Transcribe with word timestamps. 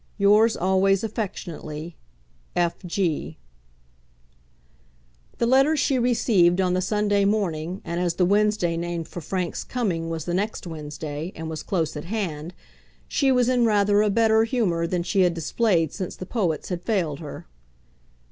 Yours 0.17 0.57
always 0.57 1.03
affectionately, 1.03 1.95
F. 2.55 2.73
G." 2.87 3.37
The 5.37 5.45
letter 5.45 5.77
she 5.77 5.99
received 5.99 6.59
on 6.59 6.73
the 6.73 6.81
Sunday 6.81 7.23
morning, 7.23 7.83
and 7.85 8.01
as 8.01 8.15
the 8.15 8.25
Wednesday 8.25 8.75
named 8.75 9.07
for 9.07 9.21
Frank's 9.21 9.63
coming 9.63 10.09
was 10.09 10.25
the 10.25 10.33
next 10.33 10.65
Wednesday, 10.65 11.31
and 11.35 11.51
was 11.51 11.61
close 11.61 11.95
at 11.95 12.05
hand, 12.05 12.55
she 13.07 13.31
was 13.31 13.47
in 13.47 13.63
rather 13.63 14.01
a 14.01 14.09
better 14.09 14.43
humour 14.43 14.87
than 14.87 15.03
she 15.03 15.21
had 15.21 15.35
displayed 15.35 15.93
since 15.93 16.15
the 16.15 16.25
poets 16.25 16.69
had 16.69 16.81
failed 16.81 17.19
her. 17.19 17.45